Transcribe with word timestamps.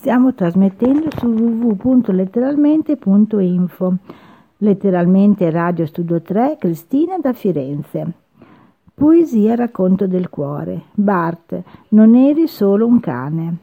Stiamo 0.00 0.32
trasmettendo 0.32 1.10
su 1.18 1.26
www.letteralmente.info. 1.26 3.94
Letteralmente 4.56 5.50
Radio 5.50 5.84
Studio 5.84 6.22
3, 6.22 6.56
Cristina 6.58 7.18
da 7.18 7.34
Firenze. 7.34 8.10
Poesia 8.94 9.56
Racconto 9.56 10.06
del 10.06 10.30
cuore. 10.30 10.84
Bart, 10.94 11.62
non 11.88 12.14
eri 12.14 12.46
solo 12.46 12.86
un 12.86 12.98
cane. 12.98 13.56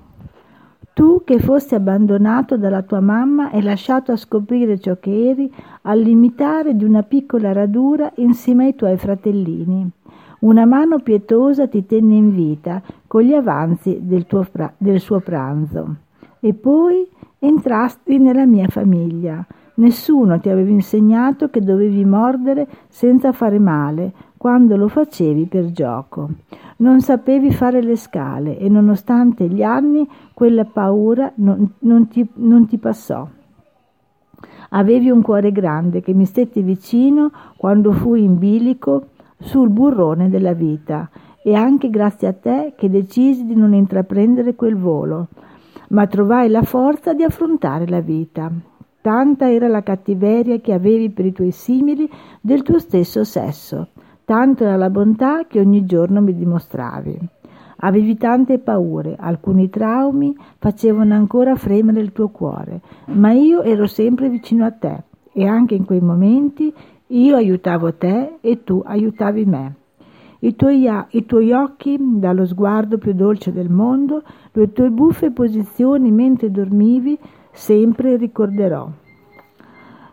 Tu 0.94 1.24
che 1.26 1.40
fosti 1.40 1.74
abbandonato 1.74 2.56
dalla 2.56 2.84
tua 2.84 3.00
mamma 3.00 3.50
e 3.50 3.64
lasciato 3.64 4.12
a 4.12 4.16
scoprire 4.16 4.78
ciò 4.78 4.98
che 5.00 5.30
eri 5.30 5.52
al 5.82 6.00
limitare 6.00 6.76
di 6.76 6.84
una 6.84 7.02
piccola 7.02 7.52
radura 7.52 8.12
insieme 8.18 8.66
ai 8.66 8.76
tuoi 8.76 8.98
fratellini. 8.98 9.90
Una 10.42 10.66
mano 10.66 11.00
pietosa 11.00 11.68
ti 11.68 11.84
tenne 11.88 12.14
in 12.14 12.36
vita 12.36 12.80
con 13.08 13.24
gli 13.24 13.34
avanzi 13.34 14.02
del, 14.04 14.28
pra- 14.52 14.72
del 14.78 15.00
suo 15.00 15.20
pranzo. 15.20 16.06
E 16.48 16.54
poi 16.54 17.06
entrasti 17.40 18.20
nella 18.20 18.46
mia 18.46 18.70
famiglia. 18.70 19.46
Nessuno 19.76 20.40
ti 20.40 20.48
aveva 20.48 20.70
insegnato 20.70 21.50
che 21.50 21.60
dovevi 21.60 22.06
mordere 22.06 22.66
senza 22.88 23.34
fare 23.34 23.60
male 23.60 24.14
quando 24.38 24.78
lo 24.78 24.88
facevi 24.88 25.48
per 25.48 25.74
gioco. 25.74 26.30
Non 26.78 27.02
sapevi 27.02 27.52
fare 27.52 27.82
le 27.82 27.98
scale 27.98 28.58
e 28.58 28.70
nonostante 28.70 29.50
gli 29.50 29.62
anni 29.62 30.08
quella 30.34 30.64
paura 30.64 31.30
non, 31.36 31.70
non, 31.80 32.08
ti, 32.08 32.26
non 32.36 32.66
ti 32.66 32.78
passò. 32.78 33.28
Avevi 34.70 35.10
un 35.10 35.22
cuore 35.22 35.52
grande 35.52 36.00
che 36.00 36.14
mi 36.14 36.24
stette 36.24 36.62
vicino 36.62 37.30
quando 37.58 37.92
fui 37.92 38.24
in 38.24 38.38
bilico 38.38 39.08
sul 39.38 39.68
burrone 39.68 40.30
della 40.30 40.54
vita 40.54 41.10
e 41.44 41.56
anche 41.56 41.90
grazie 41.90 42.30
a 42.30 42.34
te 42.34 42.74
che 42.78 42.90
decisi 42.90 43.46
di 43.46 43.56
non 43.56 43.74
intraprendere 43.74 44.56
quel 44.56 44.78
volo, 44.78 45.28
ma 45.90 46.08
trovai 46.08 46.50
la 46.50 46.64
forza 46.64 47.14
di 47.14 47.24
affrontare 47.24 47.88
la 47.88 48.02
vita. 48.02 48.52
Tanta 49.02 49.52
era 49.52 49.68
la 49.68 49.84
cattiveria 49.84 50.60
che 50.60 50.74
avevi 50.74 51.10
per 51.10 51.26
i 51.26 51.32
tuoi 51.32 51.52
simili 51.52 52.10
del 52.42 52.62
tuo 52.64 52.80
stesso 52.80 53.24
sesso, 53.24 53.90
tanto 54.26 54.64
era 54.64 54.76
la 54.76 54.90
bontà 54.90 55.46
che 55.48 55.60
ogni 55.60 55.86
giorno 55.86 56.22
mi 56.22 56.36
dimostravi. 56.36 57.18
Avevi 57.80 58.18
tante 58.18 58.58
paure, 58.58 59.16
alcuni 59.18 59.70
traumi 59.70 60.36
facevano 60.58 61.14
ancora 61.14 61.56
fremere 61.56 62.02
il 62.02 62.12
tuo 62.12 62.30
cuore, 62.30 62.82
ma 63.06 63.32
io 63.32 63.62
ero 63.62 63.86
sempre 63.86 64.30
vicino 64.30 64.66
a 64.66 64.72
te 64.72 65.04
e 65.32 65.46
anche 65.46 65.76
in 65.76 65.86
quei 65.86 66.02
momenti 66.02 66.74
io 67.08 67.36
aiutavo 67.36 67.94
te 67.94 68.38
e 68.42 68.64
tu 68.64 68.82
aiutavi 68.84 69.46
me. 69.46 69.76
I 70.40 70.56
tuoi, 70.56 70.88
I 71.10 71.26
tuoi, 71.26 71.52
occhi, 71.52 71.98
dallo 72.00 72.46
sguardo 72.46 72.98
più 72.98 73.14
dolce 73.14 73.52
del 73.52 73.70
mondo, 73.70 74.24
le 74.52 74.72
tue 74.72 74.90
buffe 74.90 75.32
posizioni 75.32 76.12
mentre 76.12 76.52
dormivi, 76.52 77.18
sempre 77.52 78.18
ricorderò. 78.18 78.88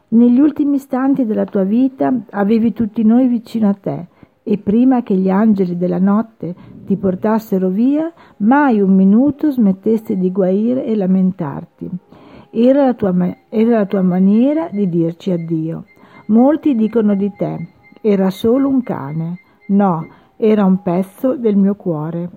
Negli 0.08 0.38
ultimi 0.38 0.76
istanti 0.76 1.26
della 1.26 1.44
tua 1.44 1.64
vita 1.64 2.12
avevi 2.30 2.72
tutti 2.72 3.02
noi 3.02 3.26
vicino 3.26 3.68
a 3.68 3.74
te 3.74 4.06
e 4.42 4.58
prima 4.58 5.02
che 5.02 5.14
gli 5.14 5.28
angeli 5.28 5.76
della 5.76 5.98
notte 5.98 6.54
ti 6.86 6.96
portassero 6.96 7.68
via, 7.68 8.12
mai 8.38 8.80
un 8.80 8.94
minuto 8.94 9.50
smetteste 9.50 10.16
di 10.16 10.30
guaire 10.30 10.84
e 10.84 10.94
lamentarti. 10.94 11.90
Era 12.50 12.84
la 12.84 12.94
tua, 12.94 13.12
era 13.48 13.78
la 13.78 13.86
tua 13.86 14.02
maniera 14.02 14.68
di 14.70 14.88
dirci 14.88 15.32
addio. 15.32 15.84
Molti 16.26 16.74
dicono 16.74 17.14
di 17.14 17.32
te, 17.36 17.68
era 18.00 18.30
solo 18.30 18.68
un 18.68 18.82
cane. 18.82 19.38
No, 19.68 20.06
era 20.38 20.64
un 20.66 20.78
pezzo 20.78 21.36
del 21.36 21.56
mio 21.56 21.74
cuore. 21.74 22.28